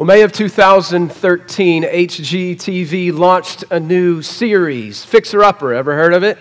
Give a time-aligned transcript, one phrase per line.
[0.00, 5.74] Well, May of 2013, HGTV launched a new series, Fixer Upper.
[5.74, 6.38] Ever heard of it?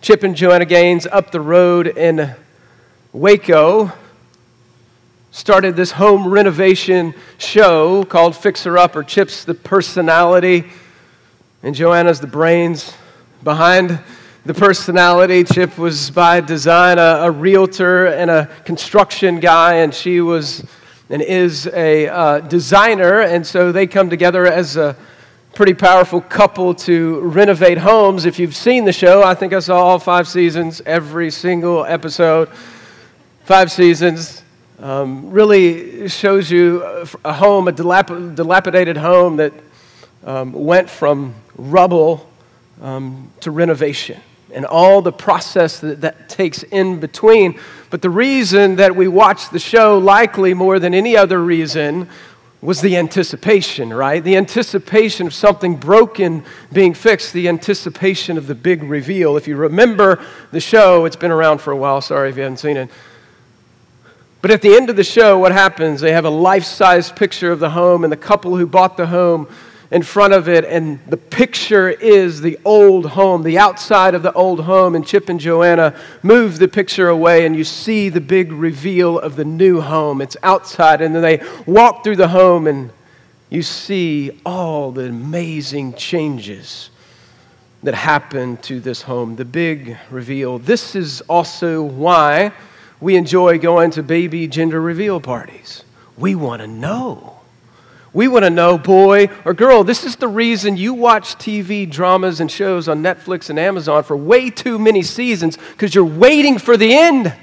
[0.00, 2.36] Chip and Joanna Gaines up the road in
[3.12, 3.90] Waco
[5.32, 9.02] started this home renovation show called Fixer Upper.
[9.02, 10.66] Chip's the personality,
[11.64, 12.94] and Joanna's the brains
[13.42, 13.98] behind
[14.46, 15.42] the personality.
[15.42, 20.64] Chip was by design a, a realtor and a construction guy, and she was
[21.12, 24.96] and is a uh, designer, and so they come together as a
[25.54, 28.24] pretty powerful couple to renovate homes.
[28.24, 32.48] If you've seen the show, I think I saw all five seasons, every single episode,
[33.44, 34.42] five seasons.
[34.78, 36.82] Um, really shows you
[37.24, 39.52] a home, a dilap- dilapidated home that
[40.24, 42.26] um, went from rubble
[42.80, 44.18] um, to renovation
[44.52, 47.58] and all the process that, that takes in between.
[47.90, 52.08] But the reason that we watched the show, likely more than any other reason,
[52.62, 54.22] was the anticipation, right?
[54.22, 59.36] The anticipation of something broken being fixed, the anticipation of the big reveal.
[59.36, 62.58] If you remember the show, it's been around for a while, sorry if you haven't
[62.58, 62.88] seen it.
[64.42, 66.00] But at the end of the show, what happens?
[66.00, 69.06] They have a life size picture of the home, and the couple who bought the
[69.06, 69.48] home
[69.92, 74.32] in front of it, and the picture is the old home, the outside of the
[74.32, 74.94] old home.
[74.94, 79.36] And Chip and Joanna move the picture away, and you see the big reveal of
[79.36, 80.22] the new home.
[80.22, 82.90] It's outside, and then they walk through the home, and
[83.50, 86.88] you see all the amazing changes
[87.82, 90.58] that happened to this home, the big reveal.
[90.58, 92.52] This is also why
[92.98, 95.84] we enjoy going to baby gender reveal parties.
[96.16, 97.41] We want to know.
[98.14, 102.40] We want to know, boy or girl, this is the reason you watch TV dramas
[102.40, 106.76] and shows on Netflix and Amazon for way too many seasons because you're waiting for
[106.76, 107.34] the end.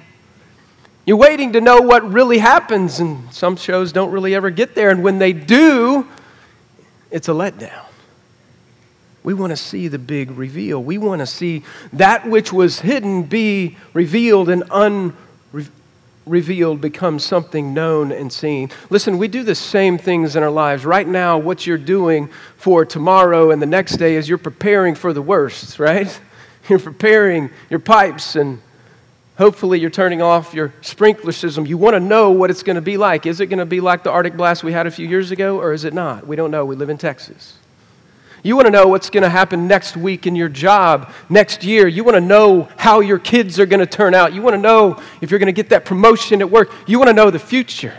[1.05, 4.91] You're waiting to know what really happens, and some shows don't really ever get there.
[4.91, 6.07] And when they do,
[7.09, 7.85] it's a letdown.
[9.23, 10.83] We want to see the big reveal.
[10.83, 15.78] We want to see that which was hidden be revealed and unrevealed
[16.29, 18.69] revealed becomes something known and seen.
[18.89, 20.85] Listen, we do the same things in our lives.
[20.85, 25.11] Right now, what you're doing for tomorrow and the next day is you're preparing for
[25.11, 26.19] the worst, right?
[26.67, 28.61] You're preparing your pipes and
[29.39, 31.65] hopefully you're turning off your sprinkler system.
[31.65, 33.25] You want to know what it's going to be like.
[33.25, 35.57] Is it going to be like the Arctic blast we had a few years ago
[35.57, 36.27] or is it not?
[36.27, 36.65] We don't know.
[36.65, 37.55] We live in Texas.
[38.41, 41.87] You want to know what's going to happen next week in your job, next year.
[41.87, 44.33] You want to know how your kids are going to turn out.
[44.33, 46.71] You want to know if you're going to get that promotion at work.
[46.87, 47.93] You want to know the future.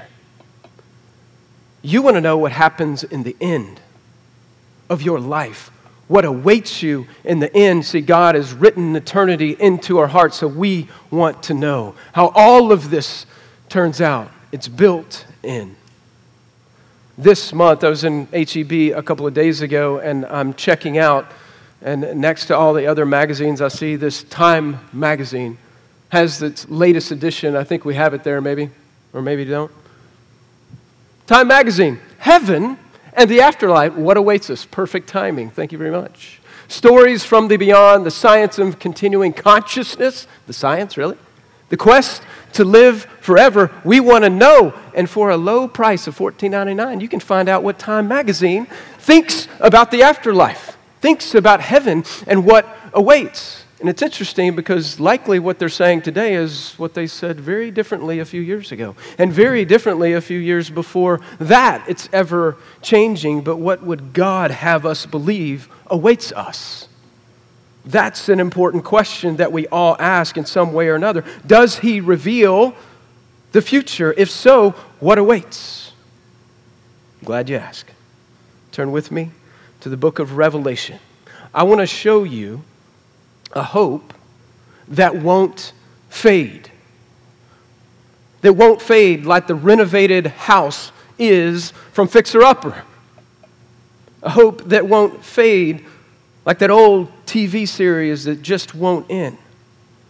[1.83, 3.81] You want to know what happens in the end
[4.89, 5.71] of your life,
[6.09, 7.85] what awaits you in the end.
[7.85, 12.73] See, God has written eternity into our hearts, so we want to know how all
[12.73, 13.27] of this
[13.69, 14.31] turns out.
[14.53, 15.77] It's built in
[17.19, 21.31] this month, I was in HEB a couple of days ago, and I'm checking out,
[21.83, 25.59] and next to all the other magazines, I see this Time magazine
[26.11, 27.57] has its latest edition.
[27.57, 28.71] I think we have it there, maybe,
[29.13, 29.71] or maybe don't.
[31.27, 32.77] Time magazine, heaven
[33.13, 33.95] and the afterlife.
[33.95, 34.65] What awaits us?
[34.65, 35.51] Perfect timing.
[35.51, 36.41] Thank you very much.
[36.69, 40.27] Stories from the beyond, the science of continuing consciousness.
[40.47, 41.17] The science, really?
[41.69, 42.23] The quest
[42.55, 44.75] to live forever, we want to know.
[44.93, 48.67] And for a low price of $14.99, you can find out what Time Magazine
[48.99, 53.65] thinks about the afterlife, thinks about heaven and what awaits.
[53.79, 58.19] And it's interesting because likely what they're saying today is what they said very differently
[58.19, 61.89] a few years ago, and very differently a few years before that.
[61.89, 66.89] It's ever changing, but what would God have us believe awaits us?
[67.85, 71.25] That's an important question that we all ask in some way or another.
[71.47, 72.75] Does he reveal
[73.53, 74.15] the future?
[74.17, 75.93] If so, what awaits?
[77.21, 77.87] I'm glad you ask.
[78.73, 79.31] Turn with me
[79.81, 80.99] to the book of Revelation.
[81.53, 82.63] I want to show you
[83.53, 84.15] a hope
[84.89, 85.73] that won't
[86.09, 86.71] fade.
[88.43, 92.85] That won't fade like the renovated house is from Fixer Upper.
[94.23, 95.85] A hope that won't fade
[96.45, 99.37] like that old TV series that just won't end.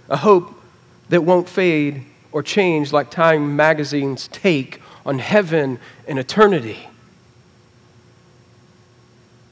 [0.08, 0.54] A hope
[1.08, 6.88] that won't fade or change like Time Magazine's take on heaven and eternity.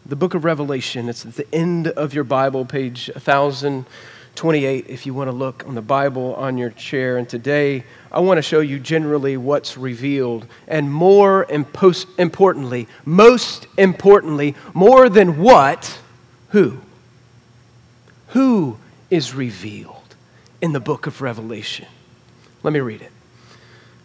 [0.06, 5.12] The book of Revelation, it's at the end of your Bible, page 1028, if you
[5.12, 7.18] want to look on the Bible on your chair.
[7.18, 10.46] And today, I want to show you generally what's revealed.
[10.66, 15.98] And more importantly, most importantly, more than what,
[16.50, 16.78] who?
[18.28, 18.78] Who
[19.10, 20.14] is revealed
[20.62, 21.86] in the book of Revelation?
[22.62, 23.12] Let me read it.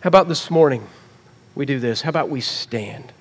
[0.02, 0.88] How about this morning
[1.56, 2.02] we do this?
[2.02, 3.14] How about we stand?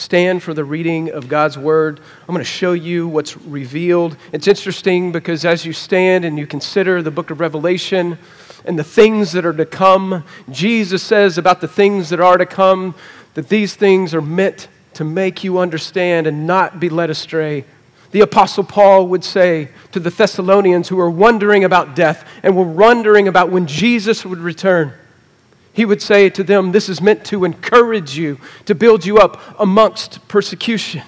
[0.00, 2.00] stand for the reading of God's word.
[2.22, 4.16] I'm going to show you what's revealed.
[4.32, 8.18] It's interesting because as you stand and you consider the book of Revelation
[8.64, 12.46] and the things that are to come, Jesus says about the things that are to
[12.46, 12.94] come
[13.34, 17.64] that these things are meant to make you understand and not be led astray.
[18.12, 22.64] The Apostle Paul would say to the Thessalonians who were wondering about death and were
[22.64, 24.92] wondering about when Jesus would return,
[25.72, 29.40] he would say to them, This is meant to encourage you, to build you up
[29.60, 31.02] amongst persecution.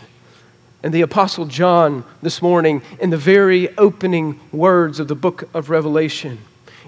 [0.84, 5.70] And the Apostle John, this morning, in the very opening words of the book of
[5.70, 6.38] Revelation,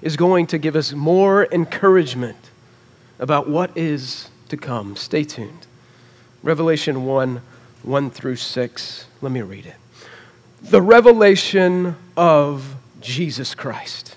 [0.03, 2.37] is going to give us more encouragement
[3.19, 4.97] about what is to come.
[4.97, 5.67] Stay tuned.
[6.43, 7.41] Revelation 1
[7.83, 9.07] 1 through 6.
[9.21, 9.75] Let me read it.
[10.71, 14.17] The revelation of Jesus Christ,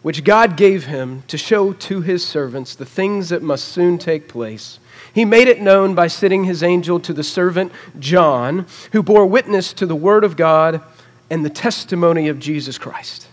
[0.00, 4.28] which God gave him to show to his servants the things that must soon take
[4.28, 4.78] place.
[5.12, 9.72] He made it known by sending his angel to the servant John, who bore witness
[9.72, 10.80] to the word of God
[11.28, 13.26] and the testimony of Jesus Christ,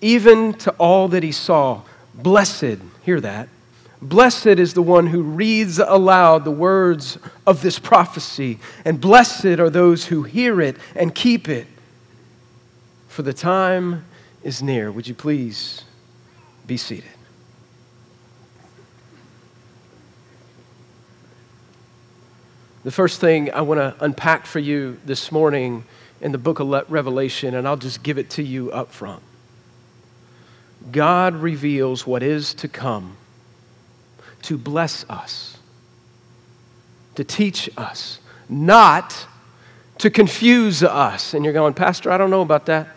[0.00, 1.82] even to all that he saw.
[2.14, 3.48] Blessed, hear that,
[4.04, 7.16] Blessed is the one who reads aloud the words
[7.46, 11.66] of this prophecy, and blessed are those who hear it and keep it,
[13.08, 14.04] for the time
[14.42, 14.92] is near.
[14.92, 15.84] Would you please
[16.66, 17.08] be seated?
[22.84, 25.84] The first thing I want to unpack for you this morning
[26.20, 29.22] in the book of Revelation, and I'll just give it to you up front.
[30.92, 33.16] God reveals what is to come
[34.44, 35.58] to bless us,
[37.14, 38.18] to teach us,
[38.48, 39.26] not
[39.98, 41.34] to confuse us.
[41.34, 42.88] And you're going, Pastor, I don't know about that.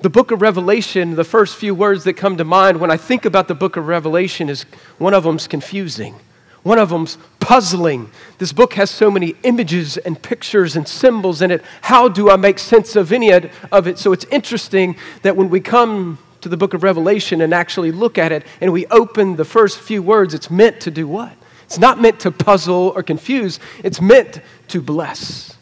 [0.00, 3.24] The book of Revelation, the first few words that come to mind when I think
[3.24, 4.64] about the book of Revelation is
[4.98, 6.14] one of them's confusing.
[6.62, 8.10] One of them's puzzling.
[8.38, 11.62] This book has so many images and pictures and symbols in it.
[11.82, 13.98] How do I make sense of any of it?
[13.98, 18.18] So it's interesting that when we come to the book of Revelation and actually look
[18.18, 21.32] at it and we open the first few words, it's meant to do what?
[21.64, 25.56] It's not meant to puzzle or confuse, it's meant to bless.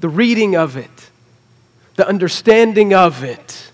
[0.00, 0.90] The reading of it,
[1.94, 3.70] the understanding of it,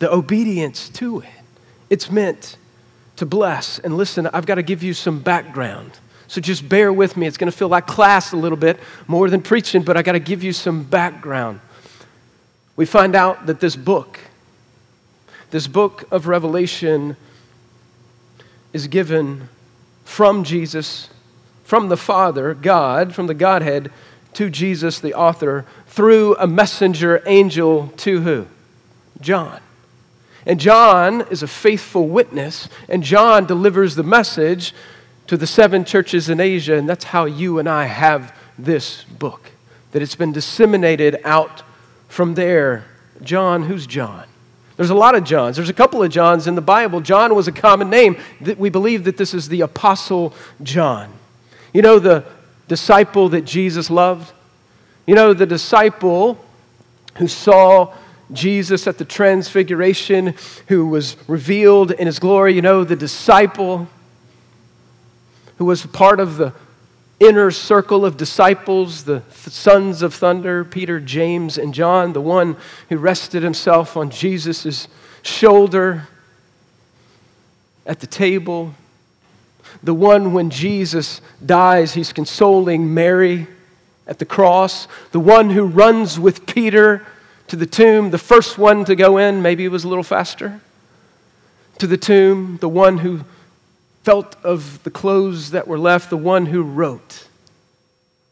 [0.00, 1.28] the obedience to it.
[1.88, 2.56] It's meant
[3.14, 3.78] to bless.
[3.78, 5.92] And listen, I've got to give you some background.
[6.26, 7.28] So just bear with me.
[7.28, 10.12] It's going to feel like class a little bit more than preaching, but I got
[10.12, 11.60] to give you some background.
[12.74, 14.18] We find out that this book
[15.50, 17.16] this book of Revelation
[18.72, 19.48] is given
[20.04, 21.08] from Jesus,
[21.64, 23.90] from the Father, God, from the Godhead,
[24.34, 28.46] to Jesus, the author, through a messenger angel to who?
[29.20, 29.60] John.
[30.46, 34.72] And John is a faithful witness, and John delivers the message
[35.26, 39.50] to the seven churches in Asia, and that's how you and I have this book,
[39.92, 41.62] that it's been disseminated out
[42.08, 42.84] from there.
[43.22, 44.24] John, who's John?
[44.80, 45.56] There's a lot of Johns.
[45.56, 47.02] There's a couple of Johns in the Bible.
[47.02, 48.16] John was a common name.
[48.56, 50.32] We believe that this is the Apostle
[50.62, 51.12] John.
[51.74, 52.24] You know, the
[52.66, 54.32] disciple that Jesus loved?
[55.06, 56.42] You know, the disciple
[57.18, 57.94] who saw
[58.32, 60.34] Jesus at the transfiguration,
[60.68, 62.54] who was revealed in his glory.
[62.54, 63.86] You know, the disciple
[65.58, 66.54] who was part of the
[67.20, 72.56] inner circle of disciples, the sons of thunder, Peter, James, and John, the one
[72.88, 74.88] who rested himself on Jesus'
[75.22, 76.08] shoulder
[77.86, 78.74] at the table,
[79.82, 83.46] the one when Jesus dies, he's consoling Mary
[84.06, 87.06] at the cross, the one who runs with Peter
[87.48, 90.60] to the tomb, the first one to go in, maybe it was a little faster,
[91.78, 93.24] to the tomb, the one who
[94.02, 97.26] felt of the clothes that were left, the one who wrote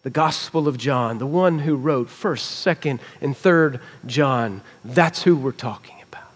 [0.02, 4.62] the Gospel of John, the one who wrote 1st, 2nd, and 3rd John.
[4.84, 6.30] That's who we're talking about.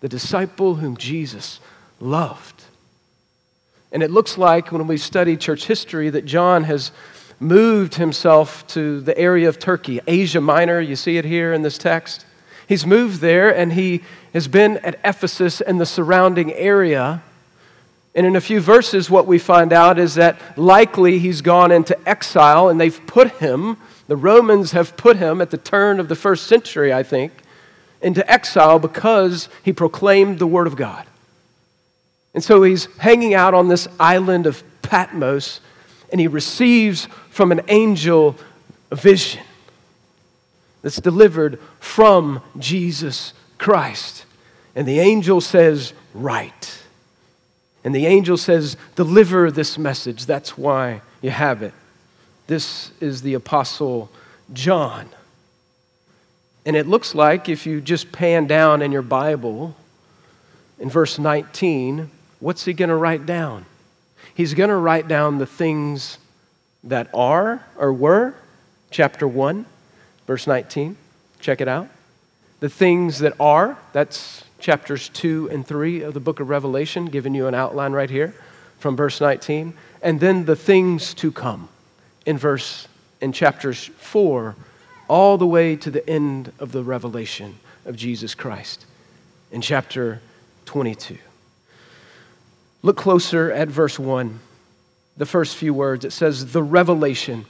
[0.00, 1.60] The disciple whom Jesus
[2.00, 2.64] loved.
[3.92, 6.92] And it looks like when we study church history that John has
[7.38, 10.80] moved himself to the area of Turkey, Asia Minor.
[10.80, 12.24] You see it here in this text.
[12.66, 17.22] He's moved there and he has been at Ephesus and the surrounding area
[18.16, 21.96] and in a few verses, what we find out is that likely he's gone into
[22.08, 23.76] exile and they've put him,
[24.08, 27.30] the Romans have put him at the turn of the first century, I think,
[28.00, 31.06] into exile because he proclaimed the Word of God.
[32.32, 35.60] And so he's hanging out on this island of Patmos
[36.10, 38.34] and he receives from an angel
[38.90, 39.42] a vision
[40.80, 44.24] that's delivered from Jesus Christ.
[44.74, 46.85] And the angel says, Write.
[47.86, 50.26] And the angel says, Deliver this message.
[50.26, 51.72] That's why you have it.
[52.48, 54.10] This is the Apostle
[54.52, 55.08] John.
[56.64, 59.76] And it looks like if you just pan down in your Bible,
[60.80, 63.66] in verse 19, what's he going to write down?
[64.34, 66.18] He's going to write down the things
[66.82, 68.34] that are or were,
[68.90, 69.64] chapter 1,
[70.26, 70.96] verse 19.
[71.38, 71.88] Check it out.
[72.60, 77.34] The things that are, that's chapters 2 and 3 of the book of Revelation, giving
[77.34, 78.34] you an outline right here
[78.78, 79.74] from verse 19.
[80.02, 81.68] And then the things to come
[82.24, 82.88] in verse
[83.20, 84.56] in chapters 4
[85.08, 88.86] all the way to the end of the revelation of Jesus Christ
[89.52, 90.20] in chapter
[90.64, 91.18] 22.
[92.82, 94.40] Look closer at verse 1,
[95.16, 96.04] the first few words.
[96.04, 97.46] It says, the revelation.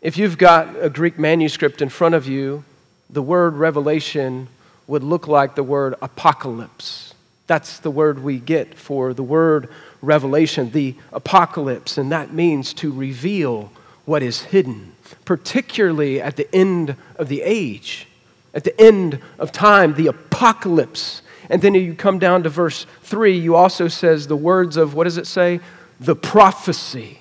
[0.00, 2.64] If you've got a Greek manuscript in front of you,
[3.12, 4.48] the word revelation
[4.86, 7.14] would look like the word apocalypse.
[7.46, 9.68] That's the word we get for the word
[10.02, 13.72] revelation, the apocalypse, and that means to reveal
[14.04, 14.92] what is hidden,
[15.24, 18.06] particularly at the end of the age,
[18.54, 21.22] at the end of time, the apocalypse.
[21.48, 25.04] And then you come down to verse 3, you also says the words of what
[25.04, 25.60] does it say?
[25.98, 27.18] The prophecy.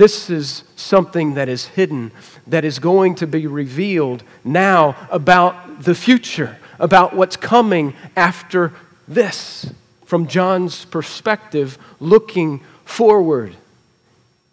[0.00, 2.10] This is something that is hidden,
[2.46, 8.72] that is going to be revealed now about the future, about what's coming after
[9.06, 9.70] this.
[10.06, 13.56] From John's perspective, looking forward.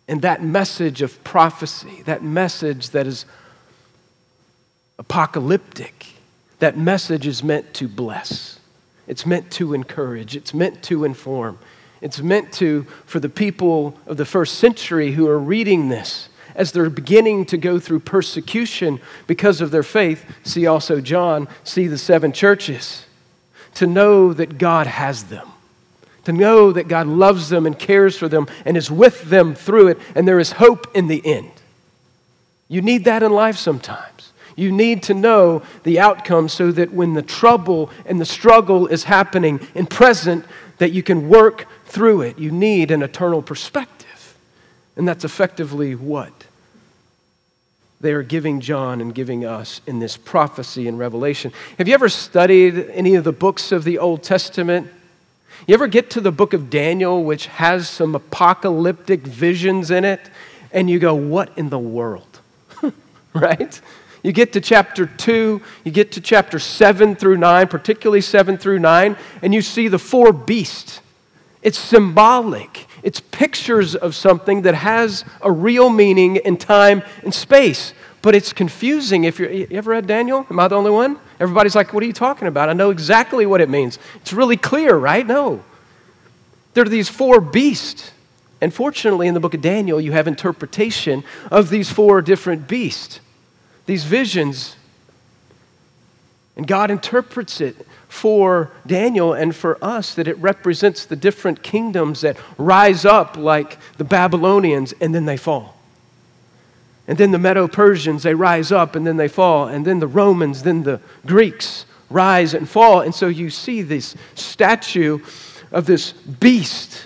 [0.10, 3.26] And that message of prophecy, that message that is
[5.00, 6.08] apocalyptic,
[6.60, 8.60] that message is meant to bless.
[9.08, 10.36] It's meant to encourage.
[10.36, 11.58] It's meant to inform.
[12.02, 16.72] It's meant to, for the people of the first century who are reading this, as
[16.72, 21.98] they're beginning to go through persecution because of their faith, see also John, see the
[21.98, 23.06] seven churches,
[23.76, 25.52] to know that God has them
[26.28, 29.88] to know that God loves them and cares for them and is with them through
[29.88, 31.50] it, and there is hope in the end.
[32.68, 34.34] You need that in life sometimes.
[34.58, 39.06] You need to know the outcome so that when the trouble and the struggle is
[39.06, 40.44] happening in present,
[40.80, 42.38] that you can work through it.
[42.38, 44.36] You need an eternal perspective.
[44.96, 46.46] And that's effectively what
[48.00, 51.52] they are giving John and giving us in this prophecy and revelation.
[51.78, 54.92] Have you ever studied any of the books of the Old Testament?
[55.66, 60.30] You ever get to the book of Daniel, which has some apocalyptic visions in it,
[60.72, 62.40] and you go, What in the world?
[63.34, 63.82] right?
[64.22, 68.80] You get to chapter 2, you get to chapter 7 through 9, particularly 7 through
[68.80, 71.02] 9, and you see the four beasts.
[71.68, 77.94] It's symbolic, it's pictures of something that has a real meaning in time and space.
[78.22, 80.48] But it's confusing if you're, you ever read Daniel?
[80.50, 81.20] Am I the only one?
[81.42, 82.70] Everybody's like, what are you talking about?
[82.70, 84.00] I know exactly what it means.
[84.16, 85.28] It's really clear, right?
[85.28, 85.62] No.
[86.74, 88.12] There are these four beasts.
[88.62, 93.20] And fortunately, in the book of Daniel, you have interpretation of these four different beasts,
[93.88, 94.78] these visions.
[96.56, 97.86] And God interprets it
[98.18, 103.78] for Daniel and for us that it represents the different kingdoms that rise up like
[103.98, 105.78] the Babylonians and then they fall.
[107.08, 109.68] And then the Medo Persians, they rise up and then they fall.
[109.68, 113.02] And then the Romans, then the Greeks rise and fall.
[113.02, 115.20] And so you see this statue
[115.72, 117.06] of this beast.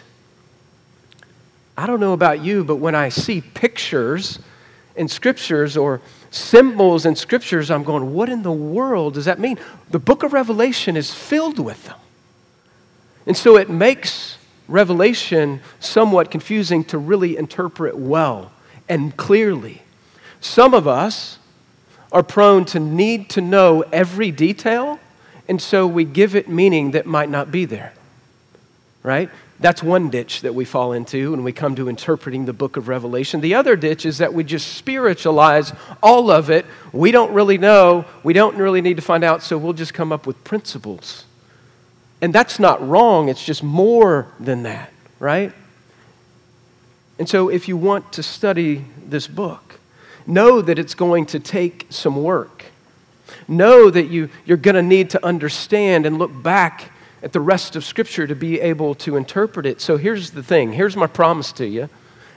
[1.78, 4.40] I don't know about you, but when I see pictures
[4.96, 6.00] in scriptures or
[6.32, 9.60] symbols and scriptures, I'm going, what in the world does that mean?
[9.92, 11.98] The book of Revelation is filled with them.
[13.28, 18.52] And so it makes Revelation somewhat confusing to really interpret well
[18.88, 19.82] and clearly.
[20.40, 21.38] Some of us
[22.12, 25.00] are prone to need to know every detail,
[25.48, 27.94] and so we give it meaning that might not be there.
[29.04, 29.30] Right?
[29.62, 32.88] That's one ditch that we fall into when we come to interpreting the book of
[32.88, 33.42] Revelation.
[33.42, 36.66] The other ditch is that we just spiritualize all of it.
[36.92, 40.12] We don't really know, we don't really need to find out, so we'll just come
[40.12, 41.26] up with principles.
[42.22, 45.54] And that's not wrong, it's just more than that, right?
[47.20, 49.80] And so if you want to study this book,
[50.26, 52.66] know that it's going to take some work.
[53.48, 56.92] Know that you, you're going to need to understand and look back
[57.24, 59.82] at the rest of Scripture to be able to interpret it.
[59.82, 61.90] So here's the thing here's my promise to you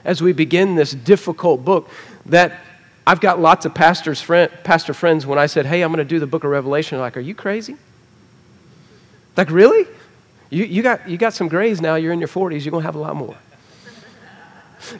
[0.03, 1.89] as we begin this difficult book
[2.27, 2.61] that
[3.07, 6.09] I've got lots of pastors friend, pastor friends when I said, hey, I'm going to
[6.09, 7.75] do the book of Revelation, like, are you crazy?
[9.35, 9.87] Like, really?
[10.49, 12.87] You, you, got, you got some grays now, you're in your 40s, you're going to
[12.87, 13.35] have a lot more.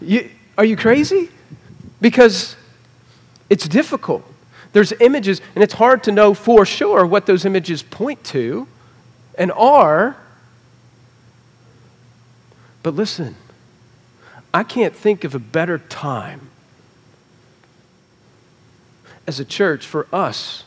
[0.01, 1.30] You, are you crazy?
[2.01, 2.56] Because
[3.50, 4.24] it's difficult.
[4.74, 8.68] There's images, and it's hard to know for sure what those images point to
[9.38, 10.18] and are.
[12.84, 13.36] But listen,
[14.54, 16.50] I can't think of a better time
[19.27, 20.63] as a church for us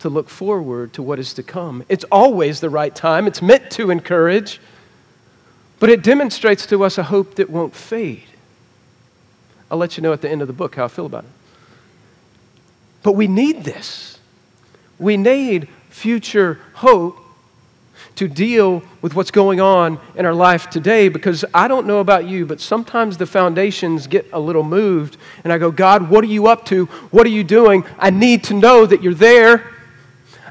[0.00, 1.84] to look forward to what is to come.
[1.88, 4.60] It's always the right time, it's meant to encourage,
[5.78, 8.24] but it demonstrates to us a hope that won't fade.
[9.70, 11.30] I'll let you know at the end of the book how I feel about it.
[13.02, 14.18] But we need this.
[14.98, 17.19] We need future hope
[18.16, 22.28] to deal with what's going on in our life today because I don't know about
[22.28, 26.28] you, but sometimes the foundations get a little moved, and I go, God, what are
[26.28, 26.86] you up to?
[27.10, 27.84] What are you doing?
[27.98, 29.72] I need to know that you're there.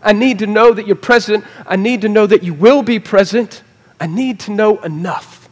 [0.01, 1.45] I need to know that you're present.
[1.65, 3.63] I need to know that you will be present.
[3.99, 5.49] I need to know enough.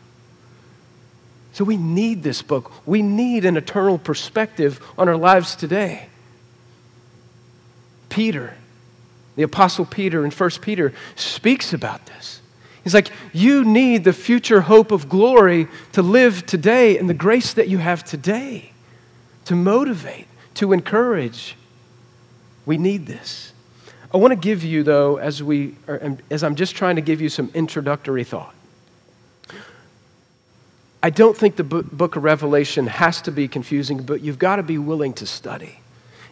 [1.53, 2.71] So we need this book.
[2.85, 6.07] We need an eternal perspective on our lives today.
[8.09, 8.53] Peter
[9.37, 12.41] the Apostle Peter in 1 Peter speaks about this.
[12.83, 17.53] He's like, You need the future hope of glory to live today and the grace
[17.53, 18.71] that you have today
[19.45, 21.55] to motivate, to encourage.
[22.65, 23.53] We need this.
[24.13, 27.21] I want to give you, though, as, we are, as I'm just trying to give
[27.21, 28.55] you some introductory thought.
[31.03, 34.63] I don't think the book of Revelation has to be confusing, but you've got to
[34.63, 35.79] be willing to study.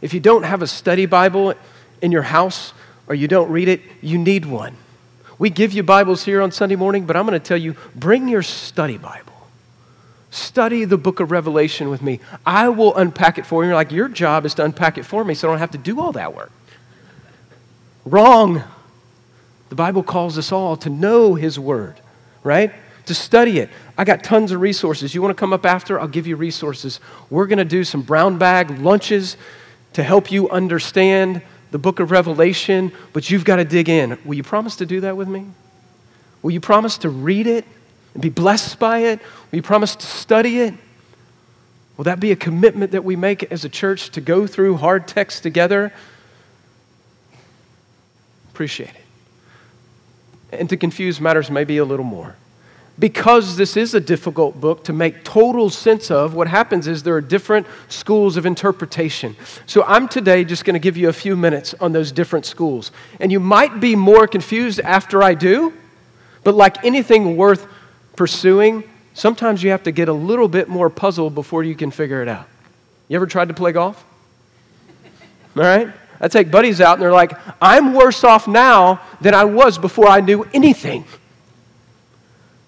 [0.01, 1.53] If you don't have a study Bible
[2.01, 2.73] in your house,
[3.07, 4.75] or you don't read it, you need one.
[5.37, 8.27] We give you Bibles here on Sunday morning, but I'm going to tell you bring
[8.27, 9.33] your study Bible.
[10.31, 12.19] Study the book of Revelation with me.
[12.45, 13.69] I will unpack it for you.
[13.69, 15.77] You're like, your job is to unpack it for me so I don't have to
[15.77, 16.51] do all that work.
[18.05, 18.63] Wrong.
[19.69, 21.99] The Bible calls us all to know His Word,
[22.43, 22.73] right?
[23.05, 23.69] To study it.
[23.97, 25.15] I got tons of resources.
[25.15, 25.99] You want to come up after?
[25.99, 26.99] I'll give you resources.
[27.29, 29.37] We're going to do some brown bag lunches
[29.93, 31.41] to help you understand
[31.75, 34.17] the book of Revelation, but you've got to dig in.
[34.23, 35.45] Will you promise to do that with me?
[36.41, 37.65] Will you promise to read it
[38.13, 39.19] and be blessed by it?
[39.51, 40.73] Will you promise to study it?
[41.97, 45.05] Will that be a commitment that we make as a church to go through hard
[45.05, 45.91] texts together?
[48.53, 50.57] Appreciate it.
[50.57, 52.37] And to confuse matters maybe a little more
[52.97, 57.15] because this is a difficult book to make total sense of, what happens is there
[57.15, 59.35] are different schools of interpretation.
[59.65, 62.91] So I'm today just going to give you a few minutes on those different schools.
[63.19, 65.73] And you might be more confused after I do,
[66.43, 67.67] but like anything worth
[68.15, 72.21] pursuing, sometimes you have to get a little bit more puzzled before you can figure
[72.21, 72.47] it out.
[73.09, 74.05] You ever tried to play golf?
[75.57, 75.89] All right?
[76.21, 80.07] I take buddies out and they're like, I'm worse off now than I was before
[80.07, 81.03] I knew anything.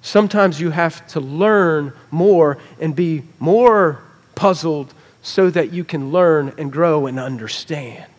[0.07, 3.99] Sometimes you have to learn more and be more
[4.35, 8.09] puzzled so that you can learn and grow and understand.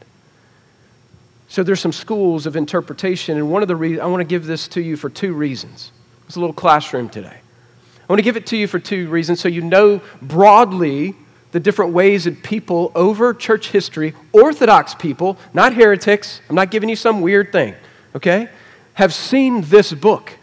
[1.48, 4.44] So there's some schools of interpretation, and one of the reasons I want to give
[4.44, 5.90] this to you for two reasons.
[6.26, 7.38] It's a little classroom today.
[7.38, 11.14] I want to give it to you for two reasons so you know broadly
[11.52, 16.90] the different ways that people over church history, Orthodox people, not heretics, I'm not giving
[16.90, 17.74] you some weird thing,
[18.14, 18.50] okay,
[18.92, 20.37] have seen this book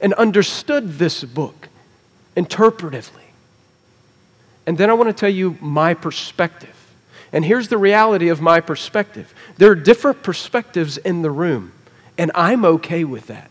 [0.00, 1.68] and understood this book
[2.36, 3.22] interpretively.
[4.66, 6.74] And then I want to tell you my perspective.
[7.32, 11.72] And here's the reality of my perspective there are different perspectives in the room,
[12.18, 13.50] and I'm okay with that.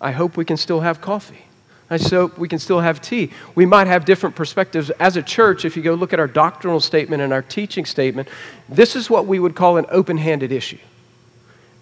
[0.00, 1.46] I hope we can still have coffee.
[1.90, 3.32] I hope we can still have tea.
[3.56, 4.90] We might have different perspectives.
[4.90, 8.28] As a church, if you go look at our doctrinal statement and our teaching statement,
[8.68, 10.78] this is what we would call an open handed issue.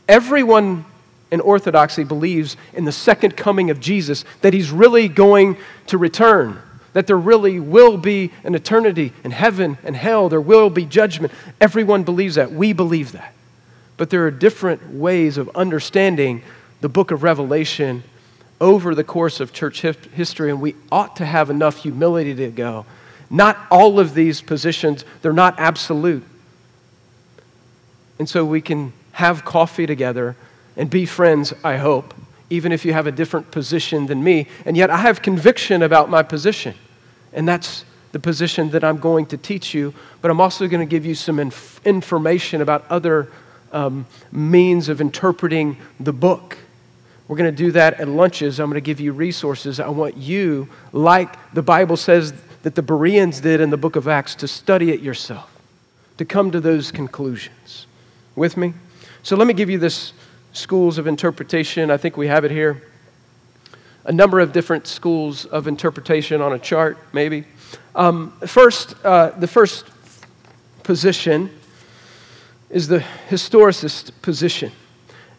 [0.08, 0.87] Everyone
[1.30, 6.60] and orthodoxy believes in the second coming of Jesus, that he's really going to return,
[6.92, 11.32] that there really will be an eternity in heaven and hell, there will be judgment.
[11.60, 12.52] Everyone believes that.
[12.52, 13.34] We believe that.
[13.96, 16.42] But there are different ways of understanding
[16.80, 18.04] the book of Revelation
[18.60, 22.86] over the course of church history, and we ought to have enough humility to go.
[23.30, 26.24] Not all of these positions, they're not absolute.
[28.18, 30.36] And so we can have coffee together
[30.78, 32.14] and be friends, I hope,
[32.48, 34.46] even if you have a different position than me.
[34.64, 36.74] And yet I have conviction about my position.
[37.32, 39.92] And that's the position that I'm going to teach you.
[40.22, 43.30] But I'm also going to give you some inf- information about other
[43.72, 46.56] um, means of interpreting the book.
[47.26, 48.58] We're going to do that at lunches.
[48.58, 49.80] I'm going to give you resources.
[49.80, 54.08] I want you, like the Bible says that the Bereans did in the book of
[54.08, 55.50] Acts, to study it yourself,
[56.16, 57.86] to come to those conclusions.
[58.34, 58.72] With me?
[59.22, 60.12] So let me give you this
[60.52, 61.90] schools of interpretation.
[61.90, 62.82] I think we have it here.
[64.04, 67.44] A number of different schools of interpretation on a chart, maybe.
[67.94, 69.87] Um, first, uh, the first
[70.82, 71.50] position
[72.70, 74.72] is the historicist position.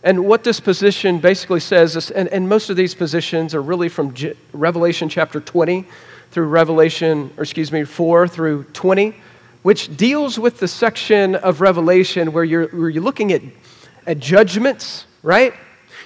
[0.03, 3.89] And what this position basically says, is, and, and most of these positions are really
[3.89, 4.13] from
[4.53, 5.85] Revelation chapter 20
[6.31, 9.15] through Revelation, or excuse me, 4 through 20.
[9.61, 13.41] which deals with the section of Revelation where you're, where you're looking at,
[14.05, 15.53] at judgments, right?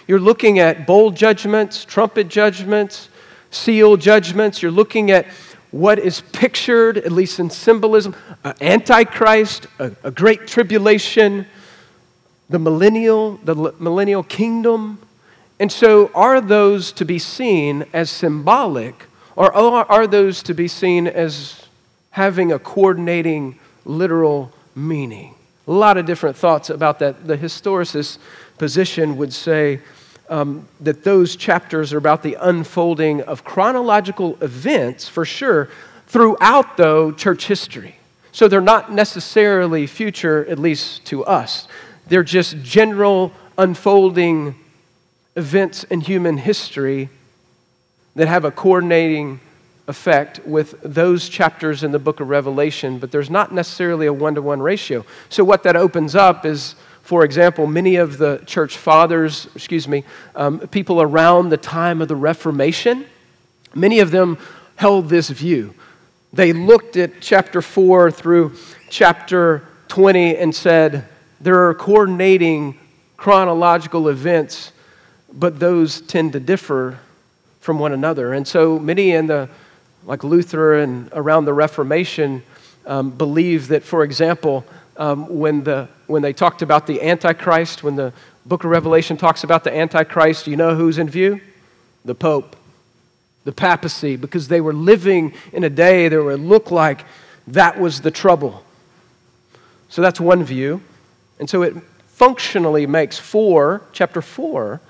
[0.08, 3.10] You're looking at bowl judgments, trumpet judgments,
[3.52, 4.62] seal judgments.
[4.62, 5.28] You're looking at
[5.72, 11.48] what is pictured, at least in symbolism, uh, Antichrist, a, a great tribulation,
[12.50, 15.00] the millennial, the millennial kingdom.
[15.60, 21.08] And so, are those to be seen as symbolic, or are those to be seen
[21.08, 21.68] as
[22.12, 25.36] having a coordinating literal meaning?
[25.68, 27.28] A lot of different thoughts about that.
[27.28, 28.18] The historicist
[28.58, 29.80] position would say
[30.30, 35.70] um, that those chapters are about the unfolding of chronological events, for sure,
[36.08, 37.96] throughout, though, church history.
[38.32, 41.68] So they're not necessarily future, at least to us.
[42.08, 44.56] They're just general unfolding
[45.36, 47.10] events in human history
[48.16, 49.40] that have a coordinating
[49.88, 54.36] effect with those chapters in the book of Revelation, but there's not necessarily a one
[54.36, 55.06] to one ratio.
[55.30, 60.04] So, what that opens up is, for example, many of the church fathers, excuse me,
[60.36, 63.06] um, people around the time of the Reformation,
[63.76, 64.38] many of them
[64.76, 65.74] held this view.
[66.32, 68.54] They looked at chapter 4 through
[68.90, 71.08] chapter 20 and said,
[71.44, 72.80] there are coordinating
[73.18, 74.72] chronological events,
[75.34, 77.00] but those tend to differ
[77.60, 78.32] from one another.
[78.32, 79.50] And so many in the,
[80.06, 82.44] like Luther and around the Reformation,
[82.86, 84.66] um, believe that, for example,
[84.98, 88.14] um, when, the, when they talked about the Antichrist, when the
[88.46, 91.40] book of Revelation talks about the Antichrist, you know who's in view?
[92.06, 92.56] The Pope,
[93.46, 97.06] the papacy, because they were living in a day that would look like
[97.48, 98.64] that was the trouble.
[99.90, 100.82] So that's one view.
[101.40, 101.76] And so it
[102.08, 104.82] functionally makes 4, chapter 4,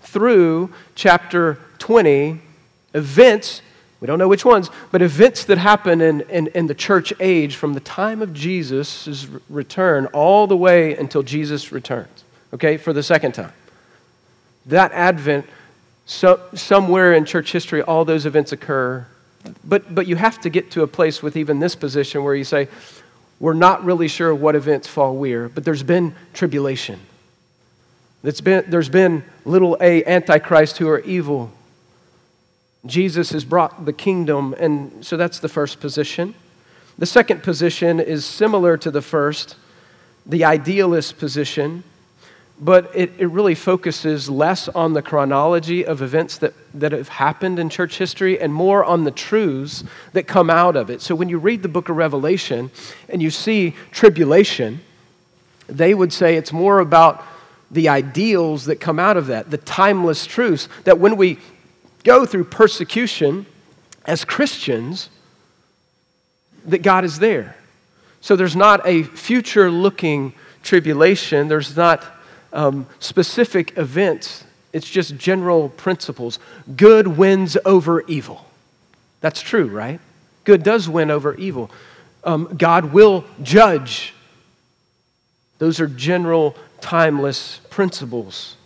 [0.00, 2.40] through chapter 20
[2.94, 3.62] events,
[4.00, 7.56] we don't know which ones, but events that happen in, in, in the church age
[7.56, 13.02] from the time of Jesus' return all the way until Jesus returns, okay, for the
[13.02, 13.52] second time.
[14.66, 15.46] That Advent,
[16.04, 19.06] so, somewhere in church history, all those events occur.
[19.64, 22.44] But, but you have to get to a place with even this position where you
[22.44, 22.68] say,
[23.38, 27.00] we're not really sure what events fall where, but there's been tribulation.
[28.22, 31.52] Been, there's been little a antichrist who are evil.
[32.86, 36.34] Jesus has brought the kingdom, and so that's the first position.
[36.98, 39.56] The second position is similar to the first,
[40.24, 41.84] the idealist position
[42.58, 47.58] but it, it really focuses less on the chronology of events that, that have happened
[47.58, 51.02] in church history and more on the truths that come out of it.
[51.02, 52.70] So when you read the book of Revelation
[53.08, 54.80] and you see tribulation,
[55.66, 57.22] they would say it's more about
[57.70, 61.38] the ideals that come out of that, the timeless truths that when we
[62.06, 63.44] go through persecution
[64.04, 65.10] as Christians,
[66.64, 67.56] that God is there.
[68.20, 72.04] So there's not a future looking tribulation, there's not
[72.52, 76.38] um, specific events, it's just general principles.
[76.76, 78.46] Good wins over evil.
[79.20, 80.00] That's true, right?
[80.44, 81.70] Good does win over evil.
[82.22, 84.14] Um, God will judge.
[85.58, 88.56] Those are general, timeless principles.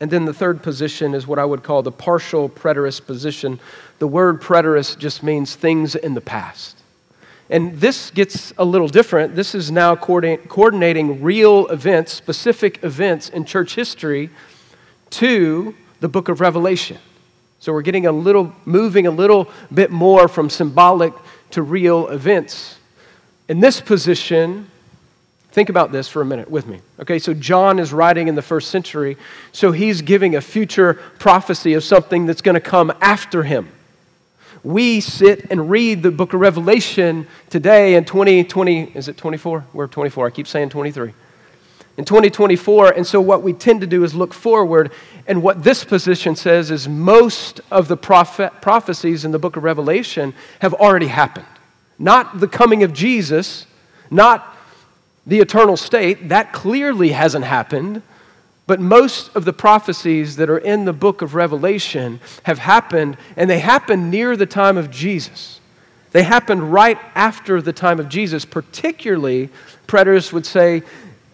[0.00, 3.60] And then the third position is what I would call the partial preterist position.
[3.98, 6.78] The word preterist just means things in the past.
[7.50, 9.34] And this gets a little different.
[9.34, 14.30] This is now coordinating real events, specific events in church history
[15.10, 16.98] to the book of Revelation.
[17.58, 21.12] So we're getting a little, moving a little bit more from symbolic
[21.50, 22.78] to real events.
[23.48, 24.69] In this position,
[25.52, 26.80] think about this for a minute with me.
[27.00, 29.16] Okay, so John is writing in the first century,
[29.52, 33.70] so he's giving a future prophecy of something that's going to come after him
[34.62, 39.64] we sit and read the book of Revelation today in 2020, is it 24?
[39.72, 40.26] We're 24.
[40.26, 41.12] I keep saying 23.
[41.96, 44.92] In 2024, and so what we tend to do is look forward,
[45.26, 49.64] and what this position says is most of the prophet, prophecies in the book of
[49.64, 51.46] Revelation have already happened.
[51.98, 53.66] Not the coming of Jesus,
[54.10, 54.49] not
[55.26, 58.02] the eternal state, that clearly hasn't happened.
[58.66, 63.50] But most of the prophecies that are in the book of Revelation have happened, and
[63.50, 65.60] they happened near the time of Jesus.
[66.12, 68.44] They happened right after the time of Jesus.
[68.44, 69.48] Particularly,
[69.86, 70.82] preterists would say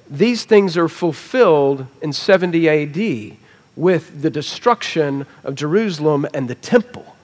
[0.08, 3.36] these things are fulfilled in 70 AD
[3.74, 7.16] with the destruction of Jerusalem and the temple.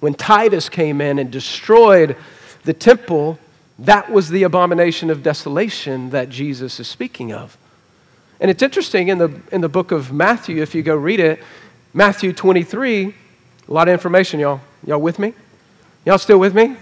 [0.00, 2.16] When Titus came in and destroyed
[2.64, 3.38] the temple,
[3.80, 7.56] that was the abomination of desolation that Jesus is speaking of.
[8.38, 11.42] And it's interesting in the, in the book of Matthew, if you go read it,
[11.94, 13.06] Matthew 23,
[13.68, 14.60] a lot of information, y'all.
[14.86, 15.34] Y'all with me?
[16.04, 16.76] Y'all still with me?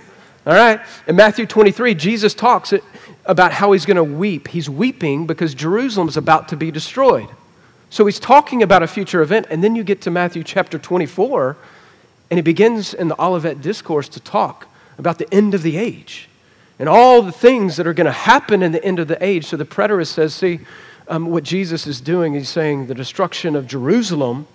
[0.46, 0.80] All right?
[1.06, 2.72] In Matthew 23, Jesus talks
[3.26, 4.48] about how he's going to weep.
[4.48, 7.28] He's weeping because Jerusalem is about to be destroyed.
[7.90, 11.56] So he's talking about a future event, and then you get to Matthew chapter 24,
[12.30, 16.28] and he begins in the Olivet Discourse to talk about the end of the age
[16.78, 19.46] and all the things that are going to happen in the end of the age.
[19.46, 20.60] So the preterist says, see,
[21.08, 24.46] um, what Jesus is doing, he's saying the destruction of Jerusalem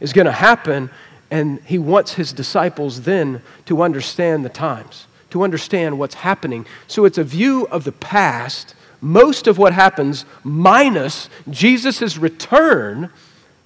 [0.00, 0.90] is going to happen,
[1.30, 6.66] and he wants his disciples then to understand the times, to understand what's happening.
[6.86, 8.74] So it's a view of the past.
[9.00, 13.10] Most of what happens, minus Jesus' return,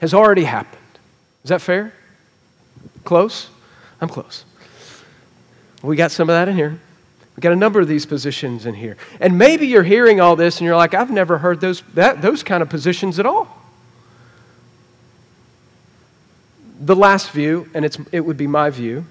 [0.01, 0.83] has already happened.
[1.43, 1.93] Is that fair?
[3.05, 3.49] Close?
[4.01, 4.45] I'm close.
[5.83, 6.79] We got some of that in here.
[7.37, 8.97] We got a number of these positions in here.
[9.21, 12.43] And maybe you're hearing all this and you're like, I've never heard those, that, those
[12.43, 13.61] kind of positions at all.
[16.81, 19.07] The last view, and it's, it would be my view,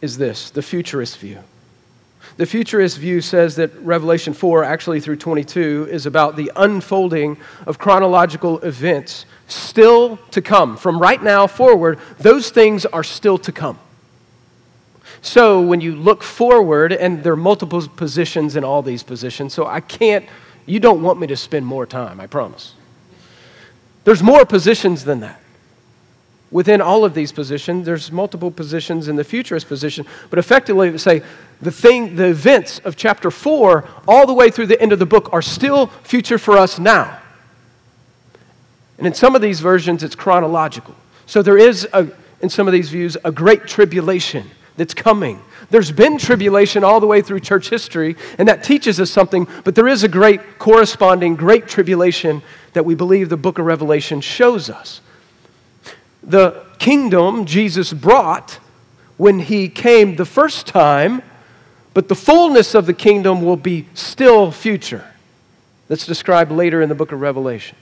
[0.00, 1.38] is this the futurist view.
[2.36, 7.78] The futurist view says that Revelation 4, actually through 22, is about the unfolding of
[7.78, 10.76] chronological events still to come.
[10.76, 13.78] From right now forward, those things are still to come.
[15.20, 19.66] So when you look forward, and there are multiple positions in all these positions, so
[19.66, 20.26] I can't,
[20.66, 22.74] you don't want me to spend more time, I promise.
[24.04, 25.40] There's more positions than that.
[26.50, 31.22] Within all of these positions, there's multiple positions in the futurist position, but effectively, say
[31.60, 35.04] the thing, the events of chapter four, all the way through the end of the
[35.04, 37.18] book, are still future for us now.
[38.96, 40.94] And in some of these versions, it's chronological.
[41.26, 42.08] So there is, a,
[42.40, 45.42] in some of these views, a great tribulation that's coming.
[45.70, 49.74] There's been tribulation all the way through church history, and that teaches us something, but
[49.74, 54.70] there is a great corresponding great tribulation that we believe the book of Revelation shows
[54.70, 55.00] us.
[56.22, 58.60] The kingdom Jesus brought
[59.16, 61.22] when he came the first time,
[61.92, 65.04] but the fullness of the kingdom will be still future.
[65.88, 67.76] That's described later in the book of Revelation.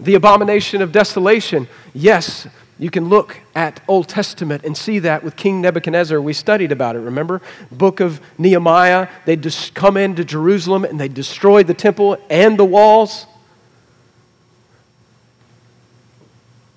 [0.00, 2.46] The abomination of desolation, yes,
[2.78, 6.20] you can look at Old Testament and see that with King Nebuchadnezzar.
[6.20, 7.42] We studied about it, remember?
[7.72, 12.64] Book of Nehemiah, they just come into Jerusalem and they destroyed the temple and the
[12.64, 13.26] walls.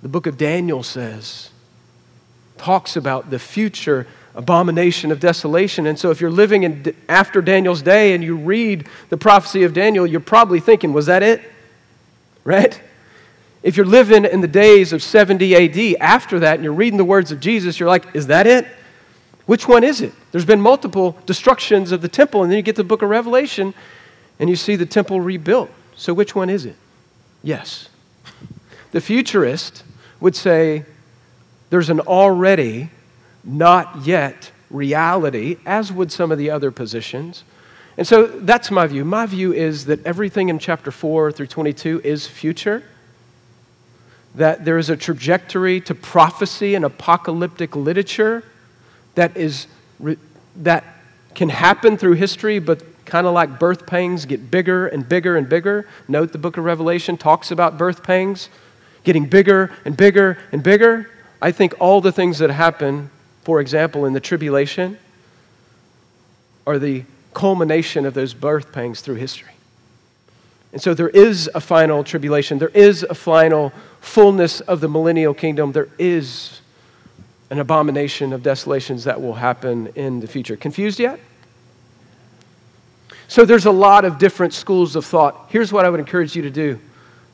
[0.01, 1.51] The book of Daniel says,
[2.57, 5.85] talks about the future abomination of desolation.
[5.85, 9.73] And so if you're living in after Daniel's day and you read the prophecy of
[9.73, 11.41] Daniel, you're probably thinking, was that it?
[12.43, 12.81] Right?
[13.63, 17.05] If you're living in the days of 70 AD after that and you're reading the
[17.05, 18.67] words of Jesus, you're like, is that it?
[19.45, 20.13] Which one is it?
[20.31, 23.73] There's been multiple destructions of the temple, and then you get the book of Revelation
[24.39, 25.69] and you see the temple rebuilt.
[25.95, 26.75] So which one is it?
[27.43, 27.89] Yes.
[28.91, 29.83] The futurist
[30.19, 30.85] would say
[31.69, 32.89] there's an already
[33.43, 37.43] not yet reality, as would some of the other positions.
[37.97, 39.05] And so that's my view.
[39.05, 42.83] My view is that everything in chapter 4 through 22 is future
[44.35, 48.43] that there is a trajectory to prophecy and apocalyptic literature
[49.15, 49.67] that is
[50.55, 50.83] that
[51.35, 55.49] can happen through history but kind of like birth pangs get bigger and bigger and
[55.49, 55.87] bigger.
[56.07, 58.49] Note the book of revelation talks about birth pangs
[59.03, 61.09] getting bigger and bigger and bigger.
[61.41, 63.09] I think all the things that happen
[63.43, 64.97] for example in the tribulation
[66.65, 69.51] are the culmination of those birth pangs through history.
[70.71, 72.59] And so there is a final tribulation.
[72.59, 76.59] There is a final fullness of the millennial kingdom, there is
[77.49, 80.57] an abomination of desolations that will happen in the future.
[80.57, 81.19] Confused yet?
[83.27, 85.47] So there's a lot of different schools of thought.
[85.49, 86.79] Here's what I would encourage you to do.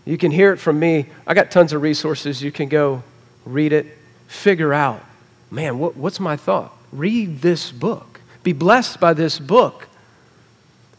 [0.06, 1.08] You can hear it from me.
[1.26, 2.44] I got tons of resources.
[2.44, 3.02] You can go
[3.46, 3.88] read it,
[4.28, 5.04] figure out,
[5.50, 6.76] man, what, what's my thought?
[6.92, 8.22] Read this book.
[8.44, 9.88] Be blessed by this book.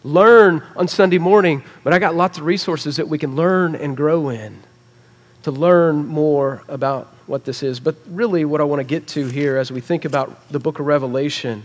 [0.02, 3.96] Learn on Sunday morning, but I got lots of resources that we can learn and
[3.96, 4.62] grow in
[5.42, 7.80] to learn more about what this is.
[7.80, 10.78] But really, what I want to get to here as we think about the book
[10.78, 11.64] of Revelation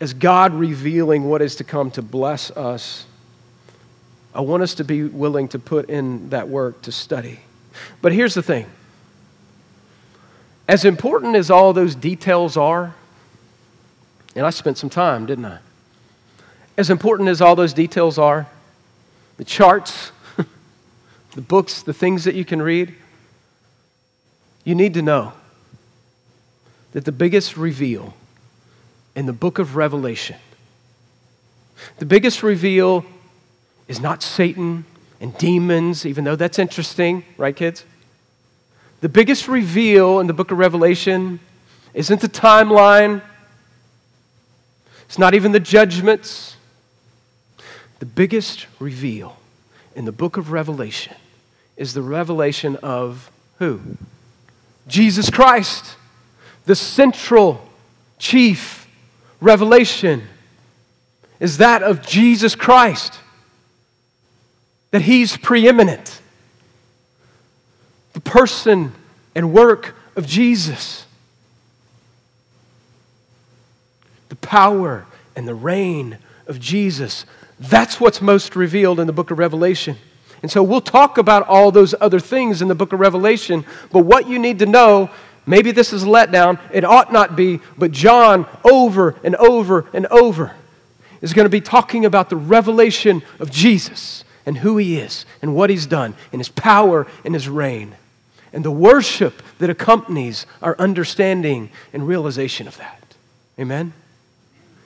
[0.00, 3.06] is God revealing what is to come to bless us.
[4.34, 7.40] I want us to be willing to put in that work to study.
[8.02, 8.66] But here's the thing
[10.68, 12.94] as important as all those details are,
[14.34, 15.58] and I spent some time, didn't I?
[16.76, 18.46] As important as all those details are,
[19.38, 20.12] the charts,
[21.36, 22.94] the books, the things that you can read,
[24.64, 25.34] you need to know
[26.92, 28.14] that the biggest reveal
[29.14, 30.36] in the book of Revelation,
[31.98, 33.04] the biggest reveal
[33.86, 34.86] is not Satan
[35.20, 37.84] and demons, even though that's interesting, right, kids?
[39.02, 41.38] The biggest reveal in the book of Revelation
[41.92, 43.20] isn't the timeline,
[45.04, 46.56] It's not even the judgments.
[47.98, 49.36] The biggest reveal
[49.94, 51.14] in the book of Revelation
[51.76, 53.80] is the revelation of who?
[54.86, 55.96] Jesus Christ,
[56.64, 57.66] the central
[58.18, 58.88] chief
[59.40, 60.22] revelation
[61.40, 63.20] is that of Jesus Christ,
[64.90, 66.20] that He's preeminent.
[68.14, 68.92] The person
[69.34, 71.04] and work of Jesus,
[74.30, 77.26] the power and the reign of Jesus.
[77.60, 79.96] That's what's most revealed in the book of Revelation.
[80.42, 84.00] And so we'll talk about all those other things in the book of Revelation, but
[84.00, 85.10] what you need to know
[85.46, 90.06] maybe this is a letdown, it ought not be, but John over and over and
[90.06, 90.54] over
[91.20, 95.54] is going to be talking about the revelation of Jesus and who he is and
[95.54, 97.96] what he's done and his power and his reign
[98.52, 103.14] and the worship that accompanies our understanding and realization of that.
[103.58, 103.92] Amen?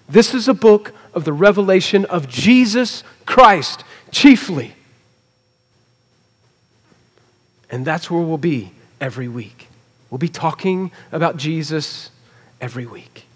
[0.09, 4.75] This is a book of the revelation of Jesus Christ, chiefly.
[7.71, 9.69] And that's where we'll be every week.
[10.11, 12.11] We'll be talking about Jesus
[12.61, 13.27] every week.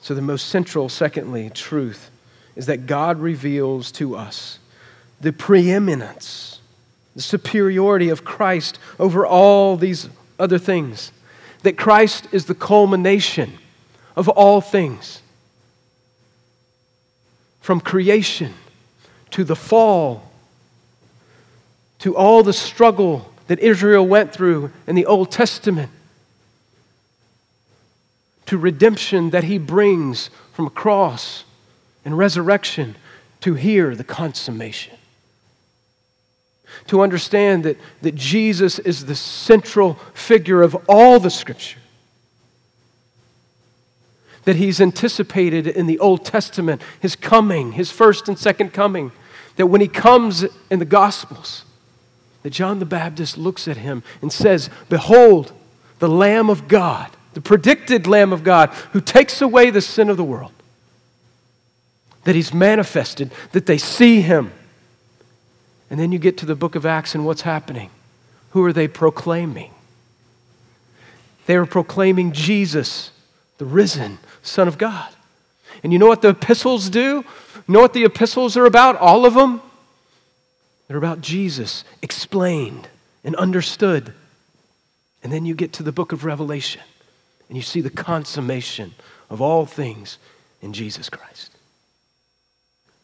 [0.00, 2.10] So, the most central, secondly, truth
[2.54, 4.58] is that God reveals to us
[5.20, 6.60] the preeminence,
[7.16, 11.10] the superiority of Christ over all these other things.
[11.62, 13.54] That Christ is the culmination
[14.14, 15.22] of all things.
[17.62, 18.52] From creation
[19.30, 20.30] to the fall
[22.04, 25.90] to all the struggle that Israel went through in the Old Testament
[28.44, 31.44] to redemption that he brings from a cross
[32.04, 32.94] and resurrection
[33.40, 34.92] to hear the consummation.
[36.88, 41.80] To understand that, that Jesus is the central figure of all the scripture.
[44.44, 49.10] That he's anticipated in the Old Testament, his coming, his first and second coming.
[49.56, 51.64] That when he comes in the Gospels,
[52.44, 55.52] that John the Baptist looks at him and says, Behold,
[55.98, 60.16] the Lamb of God the predicted Lamb of God who takes away the sin of
[60.16, 60.52] the world.
[62.22, 64.52] That he's manifested, that they see him.
[65.90, 67.90] And then you get to the book of Acts and what's happening?
[68.50, 69.72] Who are they proclaiming?
[71.46, 73.10] They are proclaiming Jesus,
[73.58, 75.12] the risen Son of God.
[75.82, 77.24] And you know what the epistles do?
[77.68, 78.96] Know what the epistles are about?
[78.96, 79.60] All of them?
[80.86, 82.88] They're about Jesus explained
[83.22, 84.12] and understood.
[85.22, 86.82] And then you get to the book of Revelation
[87.48, 88.94] and you see the consummation
[89.30, 90.18] of all things
[90.60, 91.50] in Jesus Christ.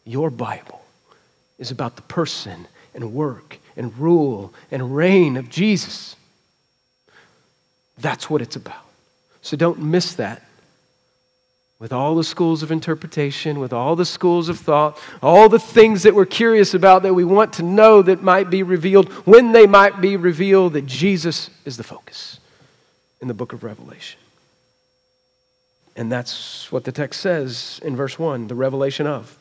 [0.05, 0.83] Your Bible
[1.57, 6.15] is about the person and work and rule and reign of Jesus.
[7.97, 8.85] That's what it's about.
[9.41, 10.43] So don't miss that.
[11.81, 16.03] With all the schools of interpretation, with all the schools of thought, all the things
[16.03, 19.65] that we're curious about that we want to know that might be revealed, when they
[19.65, 22.39] might be revealed, that Jesus is the focus
[23.19, 24.19] in the book of Revelation.
[25.95, 29.35] And that's what the text says in verse 1 the revelation of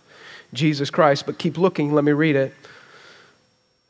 [0.54, 1.26] Jesus Christ.
[1.26, 2.54] But keep looking, let me read it.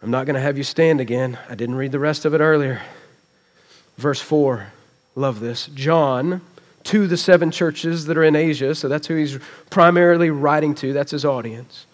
[0.02, 1.38] I'm not going to have you stand again.
[1.48, 2.82] I didn't read the rest of it earlier.
[3.96, 4.72] Verse 4,
[5.14, 5.66] love this.
[5.68, 6.40] John,
[6.84, 9.38] to the seven churches that are in Asia, so that's who he's
[9.68, 11.86] primarily writing to, that's his audience.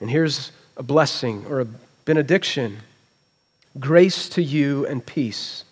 [0.00, 1.66] And here's a blessing or a
[2.04, 2.78] benediction
[3.80, 5.64] grace to you and peace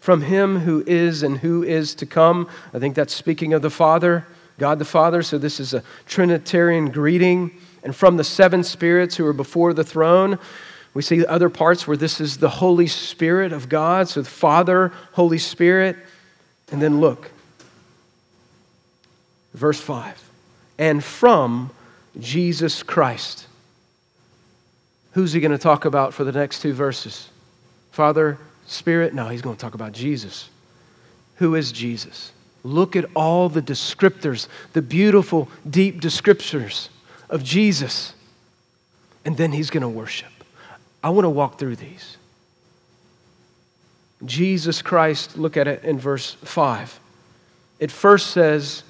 [0.00, 2.48] from him who is and who is to come.
[2.72, 4.26] I think that's speaking of the Father,
[4.58, 5.22] God the Father.
[5.22, 7.50] So this is a Trinitarian greeting.
[7.82, 10.38] And from the seven spirits who are before the throne.
[10.92, 14.08] We see other parts where this is the Holy Spirit of God.
[14.08, 15.96] So the Father, Holy Spirit.
[16.72, 17.30] And then look,
[19.54, 20.30] verse 5
[20.78, 21.70] and from
[22.18, 23.46] Jesus Christ.
[25.12, 27.28] Who's he going to talk about for the next two verses?
[27.90, 29.14] Father, Spirit?
[29.14, 30.48] No, he's going to talk about Jesus.
[31.36, 32.32] Who is Jesus?
[32.62, 36.88] Look at all the descriptors, the beautiful, deep descriptors
[37.28, 38.14] of Jesus.
[39.24, 40.30] And then he's going to worship.
[41.02, 42.16] I want to walk through these.
[44.24, 47.00] Jesus Christ, look at it in verse 5.
[47.78, 48.82] It first says,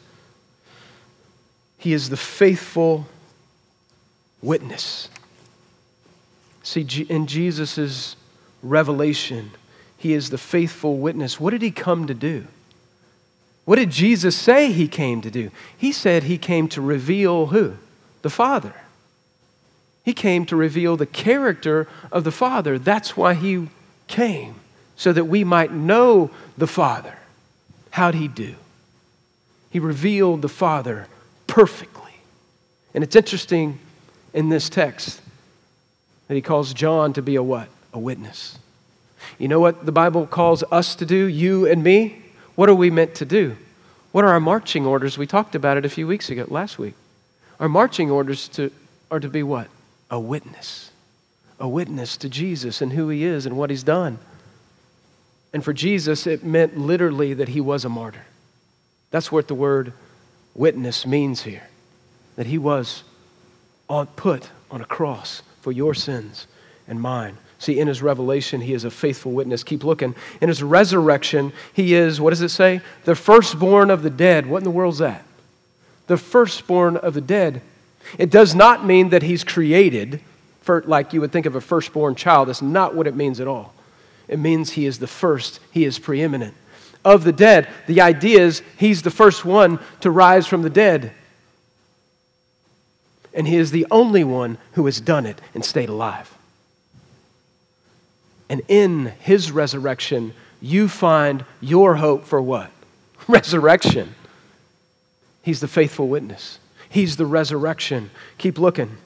[1.81, 3.07] He is the faithful
[4.43, 5.09] witness.
[6.63, 8.17] See, in Jesus'
[8.63, 9.53] revelation,
[9.97, 11.41] he is the faithful witness.
[11.41, 12.47] What did he come to do?
[13.65, 15.51] What did Jesus say he came to do?
[15.75, 17.77] He said he came to reveal who?
[18.21, 18.75] The Father.
[20.05, 22.79] He came to reveal the character of the Father.
[22.79, 23.69] That's why he
[24.07, 24.57] came,
[24.97, 27.17] so that we might know the Father.
[27.93, 28.57] How'd he do?
[29.71, 31.09] He revealed the Father
[31.51, 32.13] perfectly.
[32.95, 33.79] And it's interesting
[34.33, 35.21] in this text
[36.29, 37.69] that he calls John to be a what?
[37.93, 38.57] A witness.
[39.39, 42.23] You know what the Bible calls us to do, you and me?
[42.55, 43.57] What are we meant to do?
[44.13, 45.19] What are our marching orders?
[45.19, 46.95] We talked about it a few weeks ago, last week.
[47.59, 48.71] Our marching orders to,
[49.11, 49.69] are to be what?
[50.11, 50.91] A witness.
[51.59, 54.19] A witness to Jesus and who he is and what he's done.
[55.53, 58.25] And for Jesus, it meant literally that he was a martyr.
[59.11, 59.93] That's what the word
[60.55, 61.69] witness means here.
[62.37, 63.03] That he was
[64.17, 66.47] put on a cross for your sins
[66.87, 67.37] and mine.
[67.59, 69.63] See, in his revelation, he is a faithful witness.
[69.63, 70.15] Keep looking.
[70.41, 72.81] In his resurrection, he is, what does it say?
[73.05, 74.47] The firstborn of the dead.
[74.47, 75.25] What in the world is that?
[76.07, 77.61] The firstborn of the dead.
[78.17, 80.21] It does not mean that he's created,
[80.63, 82.49] for, like you would think of a firstborn child.
[82.49, 83.75] That's not what it means at all.
[84.27, 86.55] It means he is the first, he is preeminent.
[87.05, 91.13] Of the dead, the idea is he's the first one to rise from the dead.
[93.33, 96.37] And he is the only one who has done it and stayed alive.
[98.49, 102.71] And in his resurrection, you find your hope for what?
[103.29, 104.15] Resurrection.
[105.43, 108.11] He's the faithful witness, he's the resurrection.
[108.39, 108.99] Keep looking.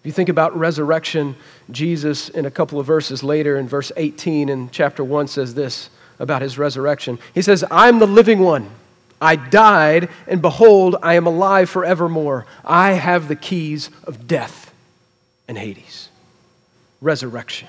[0.00, 1.36] If you think about resurrection,
[1.70, 5.90] Jesus, in a couple of verses later, in verse 18 in chapter 1, says this
[6.22, 7.18] about his resurrection.
[7.34, 8.70] He says, I'm the living one.
[9.20, 12.46] I died, and behold, I am alive forevermore.
[12.64, 14.72] I have the keys of death
[15.46, 16.08] and Hades
[17.02, 17.68] resurrection.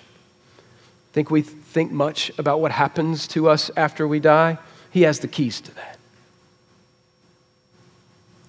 [1.12, 4.60] Think we think much about what happens to us after we die?
[4.92, 5.98] He has the keys to that.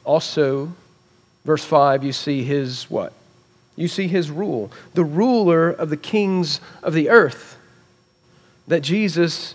[0.05, 0.73] Also,
[1.45, 3.15] verse 5, you see his what?
[3.77, 7.57] You see his rule, the ruler of the kings of the earth.
[8.69, 9.55] That Jesus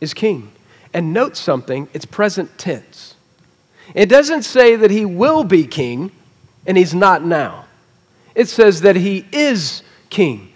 [0.00, 0.52] is king.
[0.94, 3.14] And note something, it's present tense.
[3.94, 6.12] It doesn't say that he will be king
[6.66, 7.66] and he's not now.
[8.34, 10.52] It says that he is king.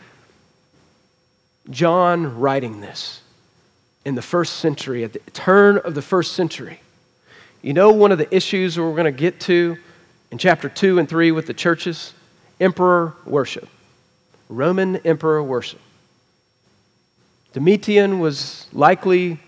[1.71, 3.21] John writing this
[4.05, 6.81] in the first century, at the turn of the first century.
[7.63, 9.77] You know, one of the issues we're going to get to
[10.31, 12.13] in chapter 2 and 3 with the churches?
[12.61, 13.69] Emperor worship,
[14.49, 15.81] Roman emperor worship.
[17.53, 19.39] Domitian was likely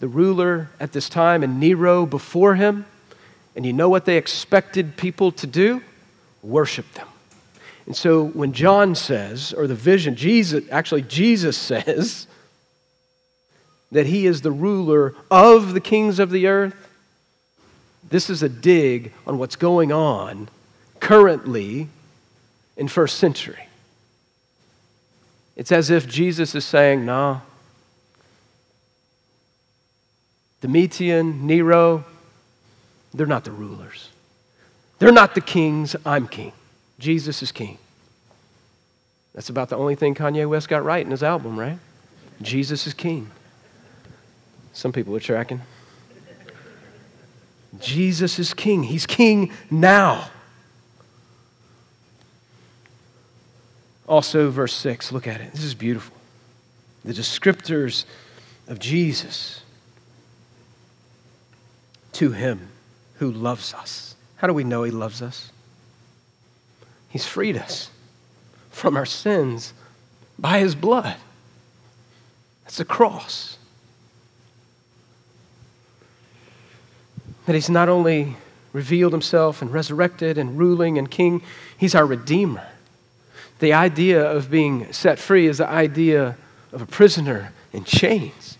[0.00, 2.86] the ruler at this time, and Nero before him.
[3.56, 5.82] And you know what they expected people to do?
[6.44, 7.08] worship them.
[7.86, 12.26] And so when John says, or the vision, Jesus, actually, Jesus says
[13.90, 16.74] that he is the ruler of the kings of the earth,
[18.08, 20.48] this is a dig on what's going on
[21.00, 21.88] currently
[22.76, 23.63] in first century.
[25.56, 27.42] It's as if Jesus is saying, no,
[30.60, 32.04] Domitian, Nero,
[33.12, 34.08] they're not the rulers.
[34.98, 36.52] They're not the kings, I'm king.
[36.98, 37.78] Jesus is king.
[39.34, 41.78] That's about the only thing Kanye West got right in his album, right?
[42.40, 43.30] Jesus is king.
[44.72, 45.60] Some people are tracking.
[47.80, 48.84] Jesus is king.
[48.84, 50.30] He's king now.
[54.06, 55.52] Also, verse 6, look at it.
[55.52, 56.16] This is beautiful.
[57.04, 58.04] The descriptors
[58.68, 59.62] of Jesus
[62.12, 62.68] to him
[63.16, 65.50] who loves us how do we know He loves us?
[67.08, 67.90] He's freed us
[68.70, 69.72] from our sins
[70.38, 71.16] by His blood.
[72.64, 73.56] That's the cross.
[77.46, 78.36] That He's not only
[78.74, 81.40] revealed Himself and resurrected and ruling and king,
[81.78, 82.68] He's our Redeemer.
[83.64, 86.36] The idea of being set free is the idea
[86.70, 88.58] of a prisoner in chains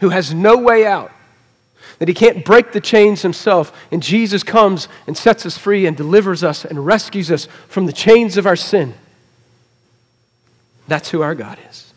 [0.00, 1.10] who has no way out
[1.98, 3.72] that he can't break the chains himself.
[3.90, 7.92] And Jesus comes and sets us free and delivers us and rescues us from the
[7.94, 8.92] chains of our sin.
[10.86, 11.94] That's who our God is.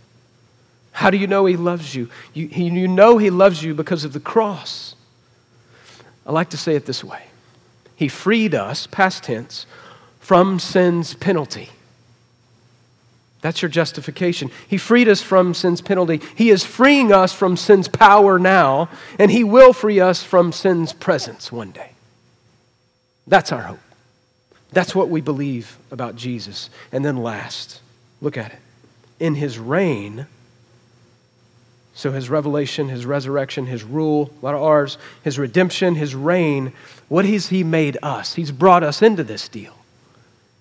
[0.93, 2.07] How do you know he loves you?
[2.33, 4.95] You, you know he loves you because of the cross.
[6.25, 7.23] I like to say it this way
[7.97, 9.65] He freed us, past tense,
[10.29, 11.69] from sin's penalty.
[13.41, 14.51] That's your justification.
[14.67, 16.21] He freed us from sin's penalty.
[16.35, 20.93] He is freeing us from sin's power now, and He will free us from sin's
[20.93, 21.93] presence one day.
[23.25, 23.79] That's our hope.
[24.71, 26.69] That's what we believe about Jesus.
[26.91, 27.81] And then last,
[28.21, 28.59] look at it.
[29.19, 30.27] In His reign,
[31.95, 36.71] so His revelation, His resurrection, His rule, a lot of ours, His redemption, His reign,
[37.07, 38.35] what has He made us?
[38.35, 39.73] He's brought us into this deal.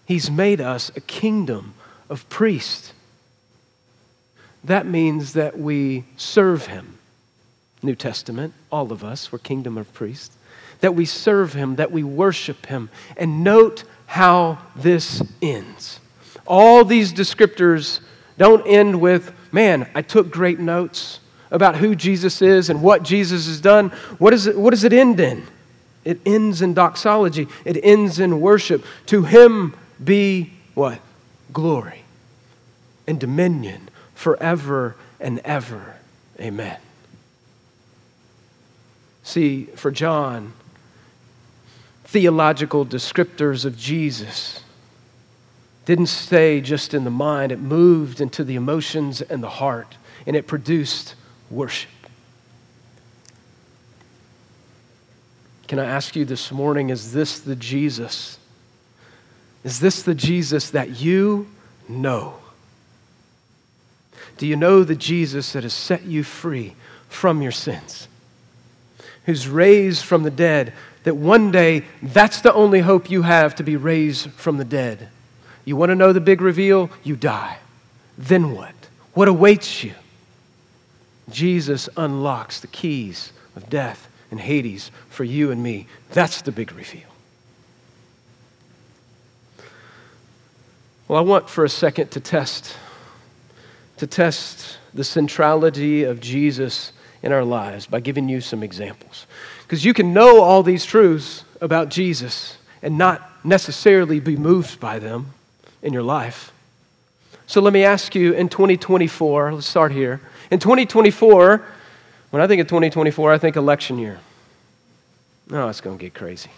[0.09, 1.75] He's made us a kingdom
[2.09, 2.95] of priests.
[4.65, 6.97] that means that we serve him.
[7.83, 10.35] New Testament, all of us, we're kingdom of priests.
[10.81, 12.89] That we serve him, that we worship him.
[13.19, 16.01] And note how this ends.
[16.47, 18.01] All these descriptors
[18.39, 23.47] don't end with, man, I took great notes about who Jesus is and what Jesus
[23.47, 23.91] has done.
[24.17, 25.47] What, is it, what does it end in?
[26.03, 28.83] It ends in doxology, it ends in worship.
[29.07, 31.01] To him be what?
[31.53, 32.03] Glory
[33.07, 35.97] and dominion forever and ever.
[36.41, 36.79] Amen.
[39.23, 40.53] See, for John,
[42.05, 44.63] theological descriptors of Jesus
[45.85, 49.97] didn't stay just in the mind, it moved into the emotions and the heart,
[50.27, 51.15] and it produced
[51.51, 51.91] worship.
[55.67, 58.38] Can I ask you this morning, is this the Jesus?
[59.69, 61.47] Is this the Jesus that you
[61.91, 62.37] know?
[64.39, 66.75] Do you know the Jesus that has set you free
[67.11, 68.09] from your sins?
[69.27, 70.73] Who's raised from the dead,
[71.05, 75.11] that one day that's the only hope you have to be raised from the dead.
[75.67, 76.89] You want to know the big reveal?
[77.05, 77.59] You die.
[78.17, 78.75] Then what?
[79.13, 79.93] What awaits you?
[81.29, 85.89] Jesus unlocks the keys of death and Hades for you and me.
[86.13, 87.08] That's the big reveal.
[91.09, 92.77] Well, I want for a second to test
[93.97, 96.93] to test the centrality of Jesus
[97.23, 99.27] in our lives by giving you some examples.
[99.63, 104.99] Because you can know all these truths about Jesus and not necessarily be moved by
[104.99, 105.33] them
[105.83, 106.53] in your life.
[107.47, 110.21] So let me ask you in 2024, let's start here.
[110.51, 111.65] In 2024,
[112.31, 114.21] when I think of 2024, I think election year.
[115.51, 116.51] No, oh, it's going to get crazy.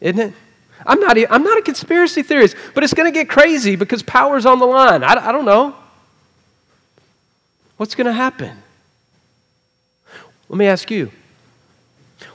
[0.00, 0.34] Isn't it?
[0.86, 4.44] I'm not, I'm not a conspiracy theorist, but it's going to get crazy because power's
[4.44, 5.02] on the line.
[5.02, 5.74] I, I don't know.
[7.76, 8.62] What's going to happen?
[10.48, 11.10] Let me ask you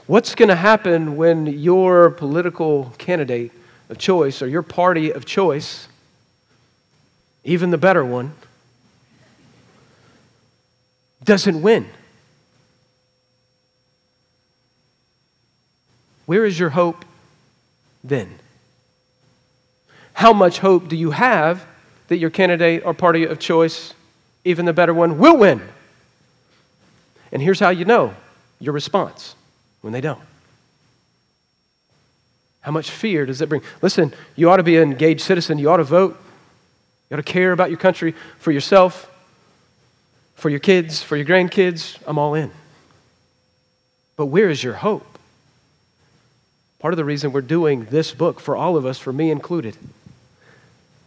[0.06, 3.52] what's going to happen when your political candidate
[3.88, 5.88] of choice or your party of choice,
[7.44, 8.34] even the better one,
[11.24, 11.88] doesn't win?
[16.26, 17.04] Where is your hope
[18.02, 18.38] then?
[20.12, 21.64] How much hope do you have
[22.08, 23.94] that your candidate or party of choice
[24.44, 25.62] even the better one will win.
[27.32, 28.14] And here's how you know
[28.58, 29.34] your response
[29.80, 30.20] when they don't.
[32.60, 33.62] How much fear does it bring?
[33.80, 35.58] Listen, you ought to be an engaged citizen.
[35.58, 36.20] You ought to vote.
[37.08, 39.10] You ought to care about your country for yourself,
[40.34, 41.98] for your kids, for your grandkids.
[42.06, 42.50] I'm all in.
[44.16, 45.09] But where is your hope?
[46.80, 49.76] Part of the reason we're doing this book for all of us, for me included,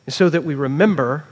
[0.06, 1.26] is so that we remember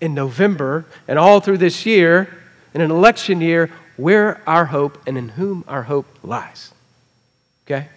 [0.00, 2.28] in November and all through this year,
[2.74, 6.72] in an election year, where our hope and in whom our hope lies.
[7.64, 7.88] Okay?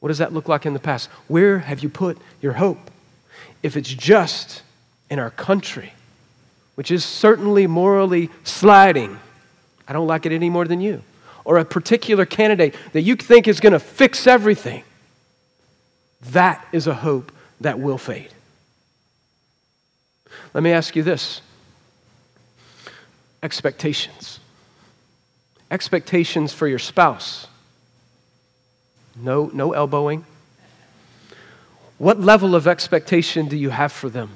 [0.00, 1.08] What does that look like in the past?
[1.26, 2.90] Where have you put your hope?
[3.62, 4.62] If it's just
[5.08, 5.94] in our country,
[6.74, 9.18] which is certainly morally sliding,
[9.88, 11.02] I don't like it any more than you,
[11.46, 14.82] or a particular candidate that you think is going to fix everything,
[16.32, 17.30] that is a hope
[17.60, 18.30] that will fade.
[20.52, 21.40] Let me ask you this
[23.44, 24.40] expectations.
[25.70, 27.46] Expectations for your spouse.
[29.14, 30.24] No, no elbowing.
[31.98, 34.30] What level of expectation do you have for them?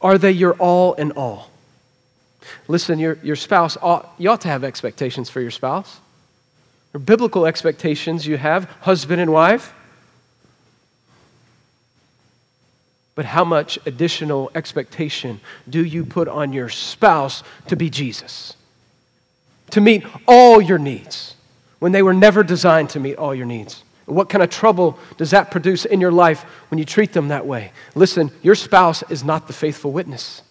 [0.00, 1.51] Are they your all in all?
[2.68, 6.00] Listen, your, your spouse, ought, you ought to have expectations for your spouse.
[6.94, 9.72] Or biblical expectations you have, husband and wife.
[13.14, 18.54] But how much additional expectation do you put on your spouse to be Jesus?
[19.70, 21.34] To meet all your needs
[21.78, 23.84] when they were never designed to meet all your needs?
[24.06, 27.46] What kind of trouble does that produce in your life when you treat them that
[27.46, 27.72] way?
[27.94, 30.42] Listen, your spouse is not the faithful witness,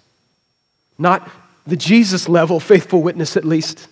[0.97, 1.29] not
[1.65, 3.87] the Jesus level faithful witness, at least.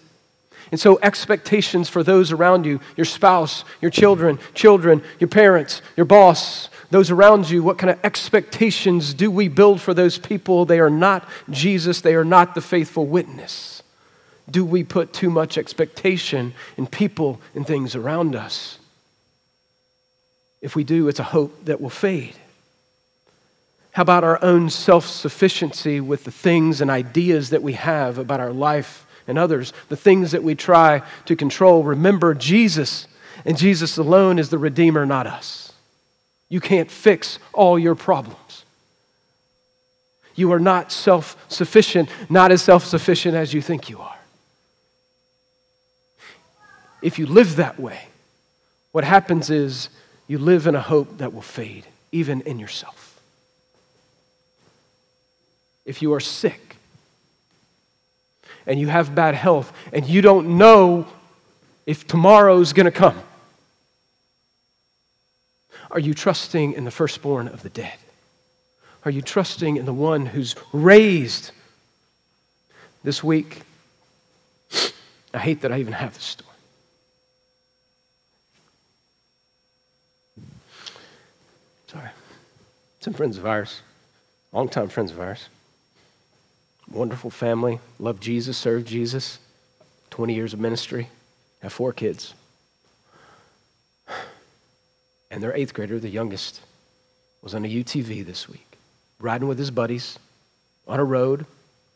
[0.71, 6.05] And so, expectations for those around you, your spouse, your children, children, your parents, your
[6.05, 10.65] boss, those around you, what kind of expectations do we build for those people?
[10.65, 13.83] They are not Jesus, they are not the faithful witness.
[14.49, 18.79] Do we put too much expectation in people and things around us?
[20.61, 22.35] If we do, it's a hope that will fade.
[23.99, 28.39] How about our own self sufficiency with the things and ideas that we have about
[28.39, 31.83] our life and others, the things that we try to control?
[31.83, 33.07] Remember, Jesus
[33.43, 35.73] and Jesus alone is the Redeemer, not us.
[36.47, 38.63] You can't fix all your problems.
[40.33, 44.19] You are not self sufficient, not as self sufficient as you think you are.
[47.01, 48.07] If you live that way,
[48.93, 49.89] what happens is
[50.25, 53.08] you live in a hope that will fade, even in yourself.
[55.89, 56.75] If you are sick
[58.67, 61.07] and you have bad health and you don't know
[61.87, 63.19] if tomorrow's going to come,
[65.89, 67.97] are you trusting in the firstborn of the dead?
[69.03, 71.49] Are you trusting in the one who's raised
[73.03, 73.63] this week?
[75.33, 76.55] I hate that I even have this story.
[81.87, 82.09] Sorry.
[82.99, 83.81] Some friends of ours,
[84.51, 85.49] longtime friends of ours,
[86.91, 89.39] wonderful family, love Jesus, serve Jesus,
[90.09, 91.09] 20 years of ministry,
[91.61, 92.33] have four kids.
[95.31, 96.61] And their eighth grader, the youngest,
[97.41, 98.77] was on a UTV this week,
[99.19, 100.17] riding with his buddies
[100.87, 101.45] on a road,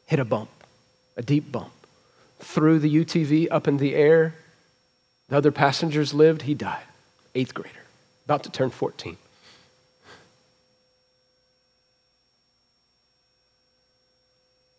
[0.05, 0.49] hit a bump,
[1.17, 1.71] a deep bump.
[2.39, 4.35] Threw the UTV up in the air.
[5.29, 6.43] The other passengers lived.
[6.43, 6.83] He died.
[7.33, 7.83] Eighth grader,
[8.25, 9.17] about to turn 14.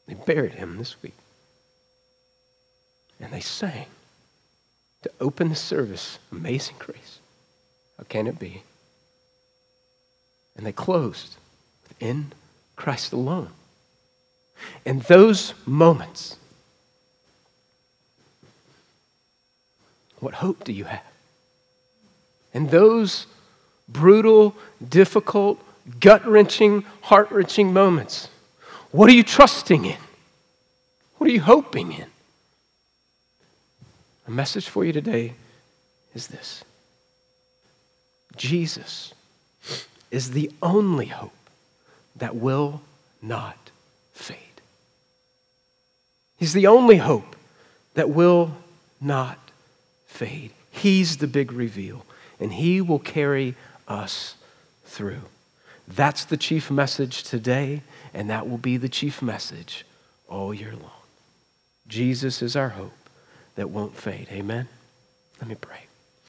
[0.07, 1.15] They buried him this week.
[3.21, 3.87] And they sang
[5.03, 7.21] to open the service Amazing Grace.
[7.99, 8.63] How can it be?
[10.57, 11.37] And they closed
[11.89, 12.33] within
[12.77, 13.51] Christ alone.
[14.85, 16.37] In those moments,
[20.21, 21.03] what hope do you have?
[22.53, 23.27] In those
[23.89, 24.55] brutal,
[24.87, 25.61] difficult,
[26.01, 28.29] gut wrenching, heart wrenching moments,
[28.95, 29.97] what are you trusting in?
[31.19, 32.07] What are you hoping in?
[34.29, 35.33] A message for you today
[36.15, 36.63] is this
[38.37, 39.13] Jesus
[40.13, 41.33] is the only hope
[42.15, 42.83] that will
[43.21, 43.73] not
[44.13, 44.39] fade.
[46.37, 47.35] He's the only hope
[47.95, 48.53] that will
[49.01, 49.39] not
[50.07, 50.53] fade.
[50.71, 52.07] He's the big reveal,
[52.39, 53.57] and He will carry
[53.89, 54.37] us
[54.85, 55.23] through.
[55.87, 57.83] That's the chief message today,
[58.13, 59.85] and that will be the chief message
[60.29, 60.91] all year long.
[61.87, 62.93] Jesus is our hope
[63.57, 64.29] that won't fade.
[64.31, 64.69] Amen?
[65.41, 65.81] Let me pray.